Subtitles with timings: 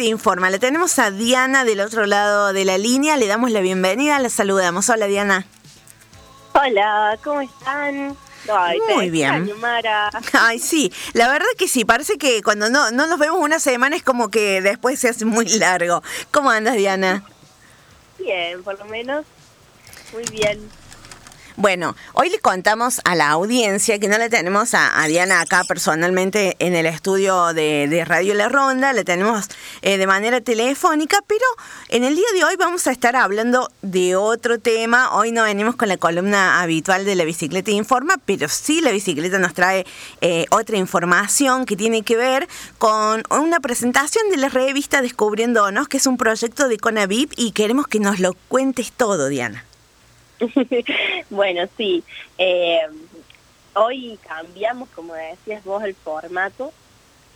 [0.00, 3.60] Te informa, le tenemos a Diana del otro lado de la línea, le damos la
[3.60, 4.88] bienvenida, la saludamos.
[4.88, 5.44] Hola Diana.
[6.54, 8.16] Hola, ¿cómo están?
[8.94, 9.52] Muy bien.
[10.32, 13.94] Ay, sí, la verdad que sí, parece que cuando no, no nos vemos una semana
[13.94, 16.02] es como que después se hace muy largo.
[16.30, 17.22] ¿Cómo andas, Diana?
[18.18, 19.26] Bien, por lo menos.
[20.14, 20.66] Muy bien.
[21.60, 26.56] Bueno, hoy le contamos a la audiencia que no le tenemos a, Diana acá personalmente
[26.58, 29.46] en el estudio de, Radio La Ronda, le tenemos
[29.82, 31.44] eh, de manera telefónica, pero
[31.90, 35.14] en el día de hoy vamos a estar hablando de otro tema.
[35.14, 39.38] Hoy no venimos con la columna habitual de la bicicleta Informa, pero sí la bicicleta
[39.38, 39.84] nos trae
[40.22, 42.48] eh, otra información que tiene que ver
[42.78, 47.86] con una presentación de la revista Descubriéndonos, que es un proyecto de Conavip y queremos
[47.86, 49.66] que nos lo cuentes todo, Diana.
[51.30, 52.02] bueno, sí.
[52.38, 52.80] Eh,
[53.74, 56.72] hoy cambiamos, como decías vos, el formato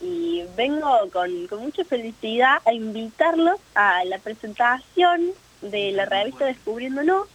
[0.00, 7.28] y vengo con, con mucha felicidad a invitarlos a la presentación de la revista Descubriéndonos,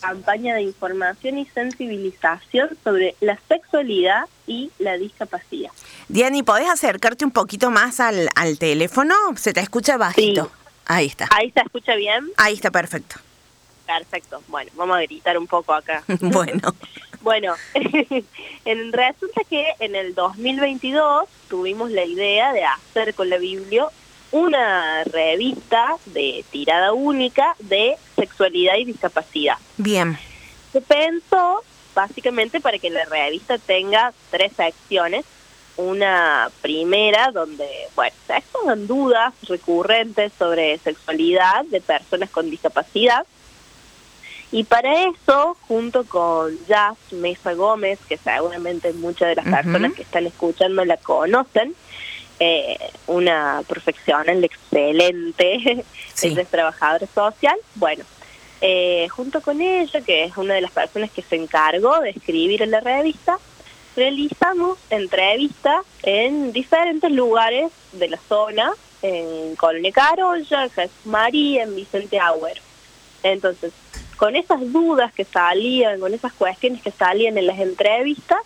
[0.00, 5.70] campaña de información y sensibilización sobre la sexualidad y la discapacidad.
[6.08, 9.14] Diani, ¿podés acercarte un poquito más al, al teléfono?
[9.36, 10.50] Se te escucha bajito.
[10.84, 11.28] Ahí está.
[11.30, 12.28] Ahí se escucha bien.
[12.36, 13.16] Ahí está perfecto.
[13.98, 14.42] Perfecto.
[14.48, 16.02] Bueno, vamos a gritar un poco acá.
[16.20, 16.74] bueno.
[17.20, 17.54] bueno,
[18.64, 23.86] resulta que en el 2022 tuvimos la idea de hacer con la Biblia
[24.30, 29.58] una revista de tirada única de sexualidad y discapacidad.
[29.76, 30.16] Bien.
[30.72, 31.62] Se pensó
[31.94, 35.26] básicamente para que la revista tenga tres secciones.
[35.76, 43.26] Una primera donde, bueno, se expongan dudas recurrentes sobre sexualidad de personas con discapacidad
[44.52, 50.02] y para eso, junto con Jazz Mesa Gómez, que seguramente muchas de las personas que
[50.02, 51.74] están escuchando la conocen,
[52.38, 55.84] eh, una profesional excelente,
[56.22, 58.04] es trabajadora social, bueno,
[58.60, 62.60] eh, junto con ella, que es una de las personas que se encargó de escribir
[62.60, 63.38] en la revista,
[63.96, 72.18] realizamos entrevistas en diferentes lugares de la zona, en Colonia Carolla, Jesús María, en Vicente
[72.18, 72.60] Agüero.
[73.22, 73.72] Entonces,
[74.22, 78.38] con esas dudas que salían, con esas cuestiones que salían en las entrevistas,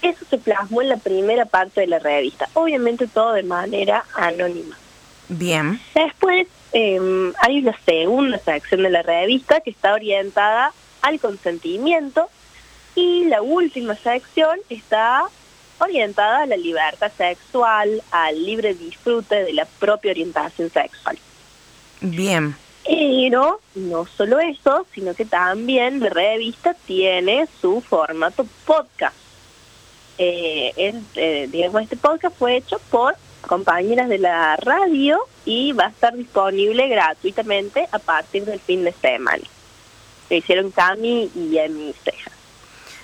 [0.00, 2.48] eso se plasmó en la primera parte de la revista.
[2.54, 4.78] Obviamente todo de manera anónima.
[5.28, 5.80] Bien.
[5.92, 12.30] Después em, hay una segunda sección de la revista que está orientada al consentimiento
[12.94, 15.24] y la última sección está
[15.80, 21.18] orientada a la libertad sexual, al libre disfrute de la propia orientación sexual.
[22.02, 22.54] Bien.
[22.88, 29.14] Pero no solo eso, sino que también la revista tiene su formato podcast.
[30.16, 30.72] Eh,
[31.14, 36.14] eh, digamos, este podcast fue hecho por compañeras de la radio y va a estar
[36.14, 39.44] disponible gratuitamente a partir del fin de semana.
[40.30, 42.30] Lo hicieron Cami y Emi Ceja.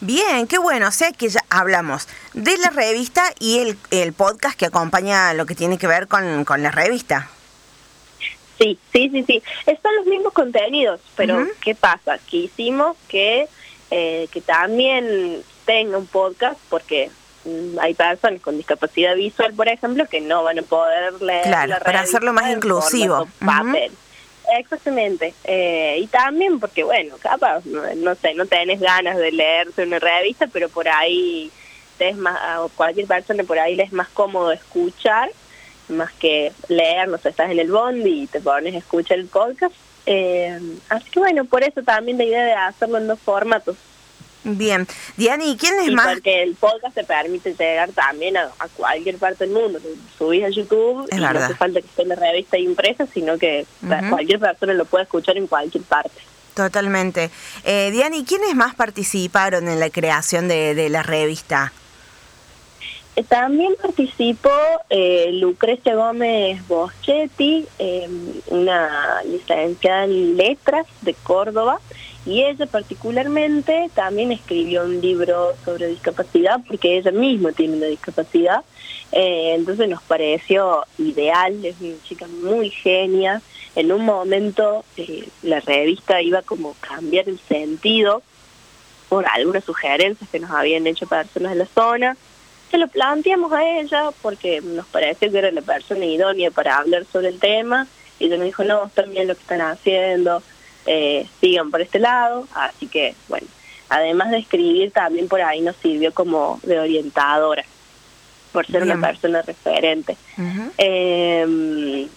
[0.00, 0.88] Bien, qué bueno.
[0.88, 5.46] O sea que ya hablamos de la revista y el, el podcast que acompaña lo
[5.46, 7.30] que tiene que ver con, con la revista.
[8.58, 9.42] Sí, sí, sí, sí.
[9.66, 12.18] Están los mismos contenidos, pero ¿qué pasa?
[12.18, 13.48] Que hicimos que,
[13.90, 17.10] eh, que también tenga un podcast porque
[17.44, 21.76] mm, hay personas con discapacidad visual, por ejemplo, que no van a poder leer claro,
[21.84, 23.28] para hacerlo más inclusivo.
[23.44, 23.92] Papel.
[24.56, 25.34] Exactamente.
[25.44, 30.48] Eh, y también porque, bueno, capaz, no, sé, no tenés ganas de leerse una revista,
[30.52, 31.52] pero por ahí
[31.98, 32.38] es más,
[32.76, 35.30] cualquier persona por ahí le es más cómodo escuchar
[35.88, 39.26] más que leer, no sé, estás en el bondi y te pones a escuchar el
[39.26, 39.74] podcast.
[40.06, 43.76] Eh, así que bueno, por eso también la idea de hacerlo en dos formatos.
[44.44, 44.86] Bien.
[45.16, 46.14] Diani, ¿quién es más?
[46.14, 49.78] Porque el podcast te permite llegar también a, cualquier parte del mundo.
[50.16, 53.66] Subís a YouTube y no hace falta que esté en la revista impresa, sino que
[54.08, 56.20] cualquier persona lo puede escuchar en cualquier parte.
[56.54, 57.30] Totalmente.
[57.64, 61.72] Eh, Diani, ¿quiénes más participaron en la creación de, de la revista?
[63.26, 64.50] También participó
[64.90, 67.66] eh, Lucrecia Gómez Boschetti,
[68.46, 71.80] una licenciada en letras de Córdoba,
[72.28, 78.64] y ella particularmente también escribió un libro sobre discapacidad porque ella misma tiene una discapacidad.
[79.12, 83.40] Eh, entonces nos pareció ideal, es una chica muy genia.
[83.74, 88.22] En un momento eh, la revista iba como a cambiar el sentido
[89.08, 92.16] por algunas sugerencias que nos habían hecho personas de la zona
[92.70, 97.04] se lo planteamos a ella porque nos pareció que era la persona idónea para hablar
[97.10, 97.86] sobre el tema
[98.18, 100.42] y ella nos dijo, no, están bien lo que están haciendo,
[100.86, 103.46] eh, sigan por este lado, así que bueno,
[103.88, 107.64] además de escribir también por ahí nos sirvió como de orientadora
[108.52, 110.16] por ser una persona referente.
[110.78, 112.08] Em,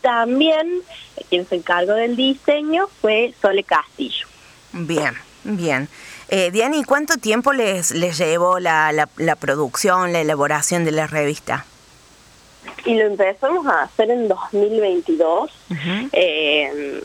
[0.00, 0.82] también
[1.28, 4.26] quien se encargó del diseño fue Sole Castillo.
[4.72, 5.14] Bien,
[5.44, 5.88] bien.
[6.28, 11.06] Eh, Diana, ¿y cuánto tiempo les, les llevó la, la, producción, la elaboración de la
[11.06, 11.64] revista?
[12.84, 15.50] Y lo empezamos a hacer en 2022.
[16.12, 17.02] eh,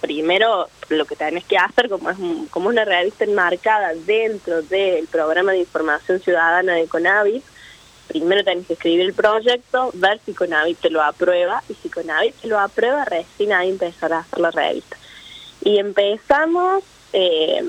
[0.00, 2.18] primero, lo que tenés que hacer, como es
[2.50, 7.42] como una revista enmarcada dentro del programa de información ciudadana de Conavit,
[8.08, 12.34] primero tenés que escribir el proyecto, ver si Conavit te lo aprueba, y si Conavit
[12.34, 14.98] te lo aprueba, recién ahí empezar a hacer la revista.
[15.62, 16.84] Y empezamos...
[17.14, 17.64] Eh,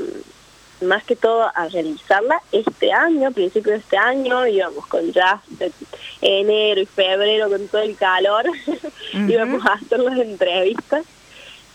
[0.81, 5.42] más que todo a realizarla este año, a principios de este año, íbamos con ya
[6.22, 8.45] enero y febrero con todo el calor,
[9.13, 11.06] íbamos a hacer las entrevistas.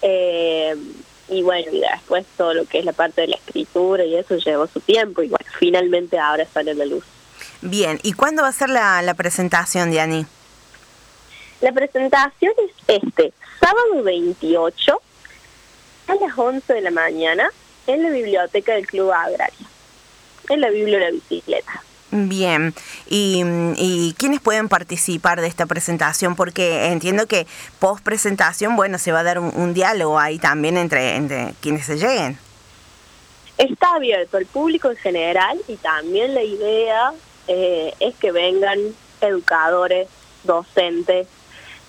[0.02, 0.76] Eh,
[1.28, 4.36] y bueno, y después todo lo que es la parte de la escritura y eso
[4.36, 7.04] llevó su tiempo y bueno, finalmente ahora sale la luz.
[7.62, 10.26] Bien, ¿y cuándo va a ser la, la presentación, Diani?
[11.60, 12.52] La presentación
[12.88, 15.00] es este, sábado 28
[16.08, 17.50] a las 11 de la mañana
[17.86, 19.66] en la biblioteca del Club Agrario,
[20.48, 21.82] en la de la Bicicleta.
[22.12, 22.72] Bien,
[23.08, 23.42] ¿Y,
[23.76, 26.36] ¿y quiénes pueden participar de esta presentación?
[26.36, 27.46] Porque entiendo que
[27.80, 31.96] post presentación, bueno, se va a dar un, diálogo ahí también entre, entre quienes se
[31.96, 32.38] lleguen.
[33.58, 37.12] Está abierto al público en general y también la idea
[37.48, 38.78] eh, es que vengan
[39.20, 40.08] educadores,
[40.44, 41.26] docentes,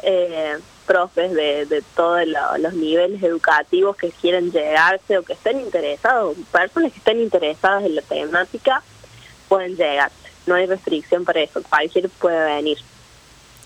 [0.03, 2.21] eh, profes de, de todos
[2.59, 7.95] los niveles educativos que quieren llegarse o que estén interesados, personas que estén interesadas en
[7.95, 8.81] la temática,
[9.47, 10.15] pueden llegarse.
[10.45, 12.77] No hay restricción para eso, cualquier puede venir.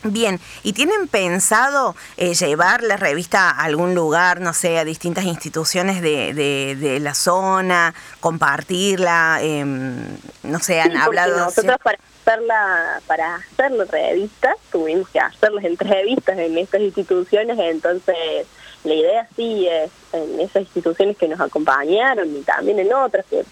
[0.04, 5.26] Bien, ¿y tienen pensado eh, llevar la revista a algún lugar, no sé, a distintas
[5.26, 9.40] instituciones de, de, la zona, compartirla?
[9.42, 11.38] Em, no sé, han hablado...
[11.38, 12.00] Nosotros para
[12.32, 18.48] hacerla, para hacer la revista tuvimos que hacer las entrevistas en estas instituciones, entonces
[18.84, 23.44] la idea sí es en esas instituciones que nos acompañaron y también en otras que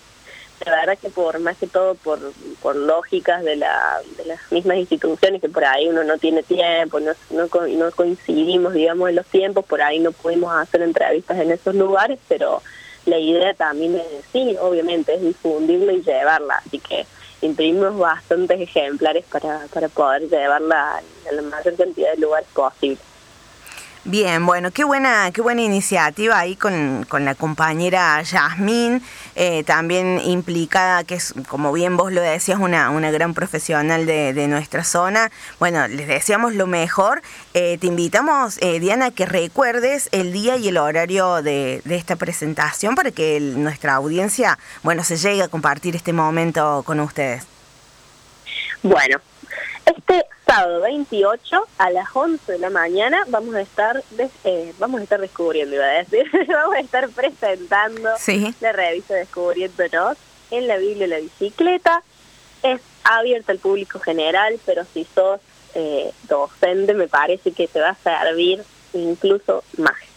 [0.66, 2.20] la verdad que por más que todo por,
[2.62, 7.00] por lógicas de, la, de las mismas instituciones que por ahí uno no tiene tiempo,
[7.00, 11.52] no, no, no coincidimos digamos en los tiempos, por ahí no pudimos hacer entrevistas en
[11.52, 12.62] esos lugares, pero
[13.06, 17.06] la idea también es, sí, obviamente, es difundirla y llevarla, así que
[17.42, 22.98] imprimimos bastantes ejemplares para, para poder llevarla a la mayor cantidad de lugares posible.
[24.10, 29.04] Bien, bueno, qué buena, qué buena iniciativa ahí con, con la compañera Yasmín,
[29.36, 34.34] eh, también implicada, que es, como bien vos lo decías, una, una gran profesional de,
[34.34, 35.30] de nuestra zona.
[35.60, 37.22] Bueno, les deseamos lo mejor.
[37.54, 42.16] Eh, te invitamos, eh, Diana, que recuerdes el día y el horario de, de esta
[42.16, 47.44] presentación para que nuestra audiencia, bueno, se llegue a compartir este momento con ustedes.
[48.82, 49.20] Bueno,
[49.86, 54.04] este sábado 28 a las 11 de la mañana vamos a estar
[54.44, 58.10] eh, vamos a estar descubriendo, iba a decir, vamos a estar presentando
[58.60, 60.18] la revista Descubriéndonos
[60.50, 62.01] en la Biblia la Bicicleta.
[62.63, 65.40] Es abierta al público general, pero si sos
[65.75, 68.63] eh, docente me parece que te va a servir
[68.94, 70.09] incluso más.